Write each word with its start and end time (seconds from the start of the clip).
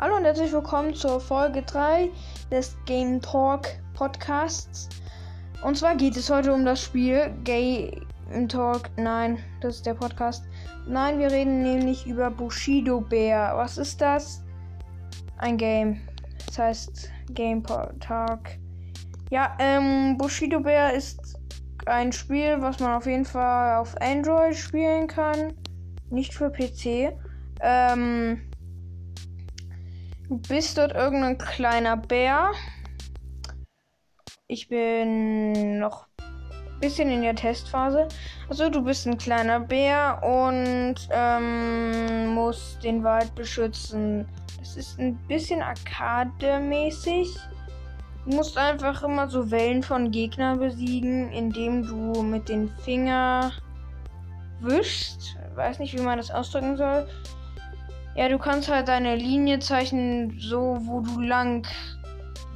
Hallo 0.00 0.16
und 0.16 0.24
herzlich 0.24 0.50
willkommen 0.50 0.94
zur 0.94 1.20
Folge 1.20 1.60
3 1.60 2.08
des 2.50 2.74
Game 2.86 3.20
Talk 3.20 3.68
Podcasts. 3.92 4.88
Und 5.62 5.76
zwar 5.76 5.94
geht 5.94 6.16
es 6.16 6.30
heute 6.30 6.54
um 6.54 6.64
das 6.64 6.82
Spiel 6.82 7.30
Game 7.44 8.48
Talk. 8.48 8.88
Nein, 8.96 9.36
das 9.60 9.76
ist 9.76 9.84
der 9.84 9.92
Podcast. 9.92 10.42
Nein, 10.86 11.18
wir 11.18 11.30
reden 11.30 11.60
nämlich 11.60 12.06
über 12.06 12.30
Bushido 12.30 13.02
Bear. 13.02 13.54
Was 13.58 13.76
ist 13.76 14.00
das? 14.00 14.42
Ein 15.36 15.58
Game. 15.58 16.00
Das 16.46 16.58
heißt 16.58 17.10
Game 17.34 17.62
Talk. 17.62 18.40
Ja, 19.28 19.54
ähm, 19.58 20.16
Bushido 20.16 20.60
Bear 20.60 20.94
ist 20.94 21.38
ein 21.84 22.10
Spiel, 22.10 22.56
was 22.62 22.80
man 22.80 22.94
auf 22.94 23.04
jeden 23.04 23.26
Fall 23.26 23.76
auf 23.76 23.94
Android 24.00 24.56
spielen 24.56 25.06
kann. 25.08 25.52
Nicht 26.08 26.32
für 26.32 26.48
PC. 26.48 27.12
Ähm, 27.60 28.40
bist 30.36 30.78
dort 30.78 30.92
irgendein 30.92 31.38
kleiner 31.38 31.96
Bär. 31.96 32.52
Ich 34.46 34.68
bin 34.68 35.78
noch 35.78 36.06
ein 36.18 36.80
bisschen 36.80 37.10
in 37.10 37.22
der 37.22 37.34
Testphase. 37.34 38.06
Also 38.48 38.68
du 38.68 38.82
bist 38.82 39.06
ein 39.06 39.18
kleiner 39.18 39.60
Bär 39.60 40.20
und 40.22 40.96
ähm, 41.10 42.28
musst 42.28 42.82
den 42.84 43.02
Wald 43.02 43.34
beschützen. 43.34 44.28
Das 44.58 44.76
ist 44.76 44.98
ein 45.00 45.16
bisschen 45.26 45.62
arcade-mäßig. 45.62 47.36
Du 48.24 48.36
musst 48.36 48.56
einfach 48.56 49.02
immer 49.02 49.28
so 49.28 49.50
Wellen 49.50 49.82
von 49.82 50.10
Gegnern 50.10 50.60
besiegen, 50.60 51.32
indem 51.32 51.84
du 51.84 52.22
mit 52.22 52.48
den 52.48 52.68
Finger 52.84 53.50
wischst. 54.60 55.36
Weiß 55.56 55.80
nicht, 55.80 55.98
wie 55.98 56.02
man 56.02 56.18
das 56.18 56.30
ausdrücken 56.30 56.76
soll. 56.76 57.08
Ja, 58.20 58.28
du 58.28 58.36
kannst 58.36 58.68
halt 58.68 58.88
deine 58.88 59.16
Linie 59.16 59.60
zeichnen, 59.60 60.38
so 60.38 60.76
wo 60.82 61.00
du 61.00 61.22
lang 61.22 61.66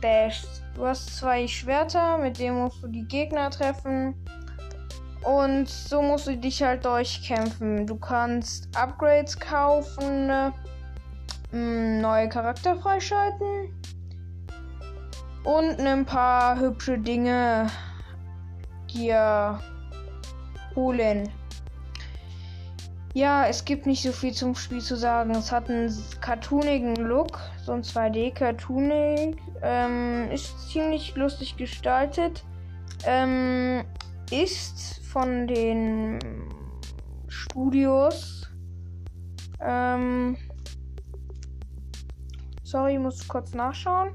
dashst. 0.03 0.63
Du 0.75 0.85
hast 0.85 1.17
zwei 1.17 1.49
Schwerter, 1.49 2.19
mit 2.19 2.39
denen 2.39 2.59
musst 2.59 2.83
du 2.83 2.87
die 2.87 3.09
Gegner 3.09 3.49
treffen. 3.49 4.15
Und 5.23 5.67
so 5.67 6.03
musst 6.03 6.27
du 6.27 6.37
dich 6.37 6.63
halt 6.63 6.85
durchkämpfen. 6.85 7.87
Du 7.87 7.97
kannst 7.97 8.69
Upgrades 8.77 9.41
kaufen, 9.41 10.53
mm, 11.51 12.03
neue 12.03 12.29
Charakter 12.29 12.77
freischalten 12.77 13.75
und 15.45 15.81
ein 15.81 16.05
paar 16.05 16.61
hübsche 16.61 16.99
Dinge 16.99 17.69
dir 18.93 19.59
holen. 20.77 21.31
Ja, 23.15 23.47
es 23.47 23.65
gibt 23.65 23.87
nicht 23.87 24.03
so 24.03 24.11
viel 24.11 24.33
zum 24.33 24.57
Spiel 24.57 24.81
zu 24.81 24.97
sagen. 24.97 25.31
Es 25.31 25.53
hat 25.53 25.71
einen 25.71 25.89
cartoonigen 26.21 26.97
Look, 26.97 27.39
so 27.63 27.71
ein 27.71 27.83
2D-Cartoonig. 27.83 29.37
Ähm, 29.63 30.29
ist 30.33 30.69
ziemlich 30.69 31.15
lustig 31.15 31.57
gestaltet. 31.57 32.45
Ähm, 33.07 33.85
ist 34.33 35.01
von 35.07 35.47
den 35.47 36.19
Studios. 37.29 38.51
Ähm, 39.61 40.37
sorry, 42.65 42.95
ich 42.95 42.99
muss 42.99 43.29
kurz 43.29 43.55
nachschauen. 43.55 44.11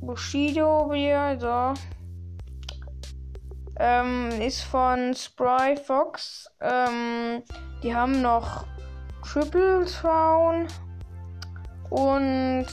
Bushido 0.00 0.90
wieder, 0.90 1.38
so 1.38 1.80
ähm, 3.78 4.30
ist 4.40 4.62
von 4.62 5.14
Spry 5.14 5.76
Fox. 5.76 6.50
Ähm, 6.60 7.42
die 7.82 7.94
haben 7.94 8.22
noch 8.22 8.66
Triple 9.22 9.86
Town 9.86 10.66
und 11.90 12.66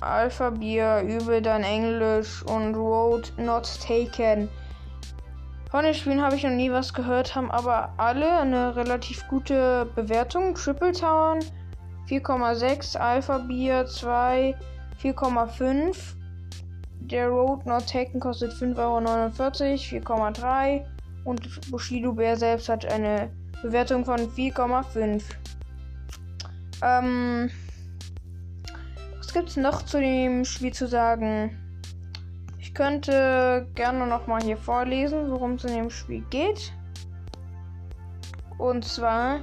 Alpha 0.00 0.50
Bier, 0.50 1.02
übe 1.02 1.42
dein 1.42 1.62
Englisch 1.62 2.42
und 2.44 2.74
Road 2.74 3.32
Not 3.36 3.68
Taken. 3.86 4.48
Von 5.70 5.84
den 5.84 5.94
Spielen 5.94 6.22
habe 6.22 6.36
ich 6.36 6.42
noch 6.42 6.50
nie 6.50 6.72
was 6.72 6.92
gehört, 6.94 7.36
haben 7.36 7.50
aber 7.50 7.92
alle 7.96 8.40
eine 8.40 8.74
relativ 8.74 9.26
gute 9.28 9.86
Bewertung. 9.94 10.54
Triple 10.54 10.92
Town 10.92 11.38
4,6, 12.08 12.96
Alpha 12.96 13.38
Bier 13.38 13.86
2, 13.86 14.56
4,5. 15.00 16.19
Der 17.00 17.28
Road 17.28 17.66
Not 17.66 17.88
Taken 17.88 18.20
kostet 18.20 18.52
5,49 18.52 18.78
Euro, 18.78 20.12
4,3. 20.28 20.84
Und 21.24 21.70
Bushido 21.70 22.12
Bär 22.12 22.36
selbst 22.36 22.68
hat 22.68 22.86
eine 22.86 23.30
Bewertung 23.62 24.04
von 24.04 24.18
4,5. 24.18 25.22
Ähm, 26.82 27.50
was 29.18 29.32
gibt 29.32 29.48
es 29.50 29.56
noch 29.56 29.82
zu 29.82 30.00
dem 30.00 30.44
Spiel 30.44 30.72
zu 30.72 30.86
sagen? 30.86 31.58
Ich 32.58 32.74
könnte 32.74 33.66
gerne 33.74 34.06
nochmal 34.06 34.42
hier 34.42 34.56
vorlesen, 34.56 35.30
worum 35.30 35.54
es 35.54 35.64
in 35.64 35.74
dem 35.74 35.90
Spiel 35.90 36.24
geht. 36.30 36.72
Und 38.58 38.84
zwar 38.84 39.40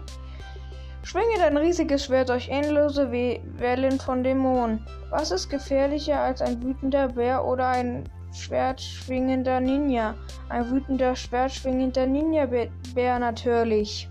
Schwinge 1.08 1.38
dein 1.40 1.56
riesiges 1.56 2.04
Schwert 2.04 2.28
durch 2.28 2.50
endlose 2.50 3.10
We 3.10 3.40
Wellen 3.58 3.98
von 3.98 4.26
Dämonen. 4.26 4.86
Was 5.10 5.32
ist 5.32 5.48
gefährlicher 5.48 6.20
als 6.20 6.42
ein 6.42 6.62
wütender 6.62 7.08
Bär 7.08 7.46
oder 7.46 7.70
ein 7.70 8.10
schwertschwingender 8.34 9.62
Ninja? 9.62 10.16
Ein 10.50 10.70
wütender, 10.70 11.16
schwertschwingender 11.16 12.06
Ninja-Bär 12.06 13.20
natürlich. 13.20 14.10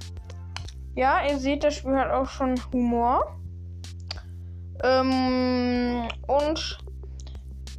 Ja, 0.95 1.19
ihr 1.29 1.37
seht, 1.37 1.65
das 1.65 1.75
Spiel 1.75 1.99
hat 1.99 2.11
auch 2.11 2.31
schon 2.31 2.55
Humor. 2.73 3.39
Ähm, 4.83 6.09
und 6.27 6.79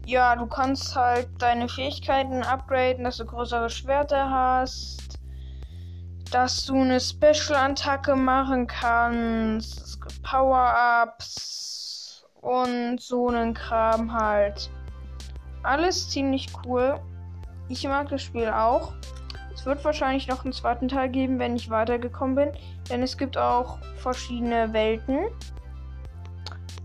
ja, 0.06 0.36
du 0.36 0.46
kannst 0.46 0.96
halt 0.96 1.28
deine 1.40 1.68
Fähigkeiten 1.70 2.44
upgraden, 2.44 3.04
dass 3.04 3.18
du 3.18 3.26
größere 3.26 3.72
Schwerter 3.72 4.30
hast 4.30 5.17
dass 6.32 6.66
du 6.66 6.76
eine 6.76 7.00
Special-Attacke 7.00 8.16
machen 8.16 8.68
kannst, 8.68 9.98
Power-Ups 10.24 12.26
und 12.42 13.00
so 13.00 13.28
einen 13.28 13.54
Kram 13.54 14.12
halt. 14.12 14.70
Alles 15.64 16.10
ziemlich 16.10 16.48
cool. 16.66 17.00
Ich 17.70 17.88
mag 17.88 18.10
das 18.10 18.24
Spiel 18.24 18.50
auch. 18.50 18.94
Es 19.54 19.66
wird 19.66 19.84
wahrscheinlich 19.84 20.28
noch 20.28 20.44
einen 20.44 20.54
zweiten 20.54 20.88
Teil 20.88 21.10
geben, 21.10 21.40
wenn 21.40 21.56
ich 21.56 21.70
weitergekommen 21.70 22.36
bin, 22.36 22.52
denn 22.90 23.02
es 23.02 23.18
gibt 23.18 23.38
auch 23.38 23.80
verschiedene 23.96 24.72
Welten. 24.72 25.26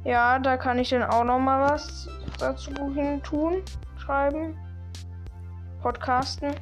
Ja, 0.05 0.39
da 0.39 0.57
kann 0.57 0.79
ich 0.79 0.89
dann 0.89 1.05
auch 1.05 1.23
noch 1.23 1.39
mal 1.39 1.71
was 1.71 2.09
dazu 2.39 2.73
hin 2.95 3.23
tun, 3.23 3.63
schreiben, 3.99 4.57
podcasten. 5.81 6.55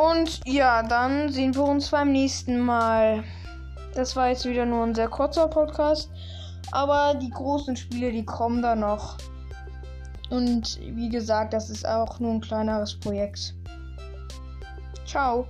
Und 0.00 0.40
ja, 0.46 0.82
dann 0.82 1.28
sehen 1.30 1.54
wir 1.54 1.64
uns 1.64 1.90
beim 1.90 2.10
nächsten 2.10 2.58
Mal. 2.58 3.22
Das 3.94 4.16
war 4.16 4.30
jetzt 4.30 4.46
wieder 4.46 4.64
nur 4.64 4.86
ein 4.86 4.94
sehr 4.94 5.08
kurzer 5.08 5.46
Podcast. 5.46 6.10
Aber 6.72 7.14
die 7.20 7.28
großen 7.28 7.76
Spiele, 7.76 8.10
die 8.10 8.24
kommen 8.24 8.62
da 8.62 8.74
noch. 8.74 9.18
Und 10.30 10.80
wie 10.80 11.10
gesagt, 11.10 11.52
das 11.52 11.68
ist 11.68 11.86
auch 11.86 12.18
nur 12.18 12.32
ein 12.32 12.40
kleineres 12.40 12.98
Projekt. 12.98 13.54
Ciao. 15.04 15.46